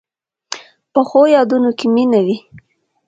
پخو 0.93 1.21
یادونو 1.35 1.71
کې 1.77 1.87
مینه 1.95 2.19
وي 2.25 2.37